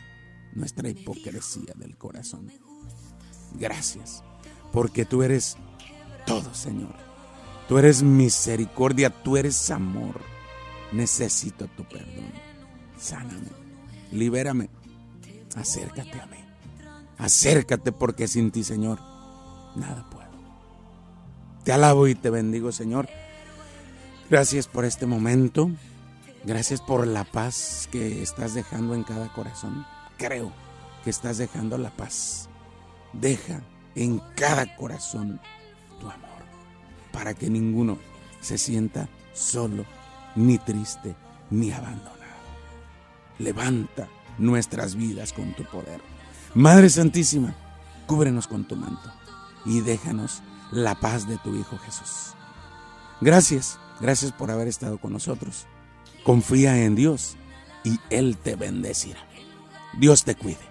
nuestra 0.55 0.89
hipocresía 0.89 1.73
del 1.77 1.97
corazón. 1.97 2.51
Gracias, 3.55 4.23
porque 4.73 5.05
tú 5.05 5.23
eres 5.23 5.57
todo, 6.27 6.55
Señor. 6.55 6.95
Tú 7.69 7.79
eres 7.79 8.03
misericordia, 8.03 9.11
tú 9.11 9.37
eres 9.37 9.71
amor. 9.71 10.21
Necesito 10.93 11.69
tu 11.69 11.85
perdón. 11.85 12.33
Sáname, 12.99 13.49
libérame, 14.13 14.69
acércate 15.57 16.21
a 16.21 16.27
mí. 16.27 16.37
Acércate 17.17 17.93
porque 17.93 18.29
sin 18.29 18.51
ti, 18.51 18.65
Señor, 18.65 18.99
nada 19.77 20.09
puedo. 20.11 20.31
Te 21.65 21.73
alabo 21.73 22.09
y 22.09 22.15
te 22.15 22.31
bendigo, 22.31 22.73
Señor. 22.73 23.09
Gracias 24.29 24.67
por 24.67 24.85
este 24.85 25.07
momento. 25.07 25.71
Gracias 26.45 26.81
por 26.81 27.07
la 27.07 27.25
paz 27.25 27.89
que 27.93 28.23
estás 28.23 28.55
dejando 28.55 28.95
en 28.95 29.05
cada 29.05 29.33
corazón. 29.33 29.87
Creo 30.17 30.53
que 31.05 31.11
estás 31.11 31.39
dejando 31.39 31.79
la 31.79 31.91
paz. 31.91 32.50
Deja 33.13 33.61
en 33.95 34.21
cada 34.37 34.77
corazón 34.77 35.41
tu 36.01 36.07
amor 36.09 36.43
para 37.13 37.35
que 37.35 37.51
ninguno 37.51 37.99
se 38.41 38.59
sienta 38.59 39.09
solo, 39.33 39.85
ni 40.37 40.59
triste, 40.59 41.15
ni 41.51 41.73
abandonado. 41.73 42.21
Levanta 43.39 44.09
nuestras 44.39 44.95
vidas 44.95 45.33
con 45.33 45.55
tu 45.55 45.65
poder. 45.65 46.01
Madre 46.55 46.89
Santísima, 46.89 47.55
cúbrenos 48.07 48.47
con 48.47 48.67
tu 48.67 48.77
manto 48.77 49.13
y 49.65 49.81
déjanos 49.81 50.43
la 50.73 50.95
paz 50.95 51.29
de 51.29 51.37
tu 51.39 51.55
Hijo 51.55 51.79
Jesús. 51.79 52.35
Gracias, 53.21 53.79
gracias 54.01 54.33
por 54.33 54.51
haber 54.51 54.69
estado 54.69 54.99
con 54.99 55.13
nosotros. 55.13 55.67
Confía 56.25 56.85
en 56.85 56.95
Dios 56.95 57.37
y 57.85 57.99
Él 58.11 58.37
te 58.37 58.57
bendecirá. 58.57 59.21
Dios 59.99 60.25
te 60.25 60.35
cuide. 60.35 60.70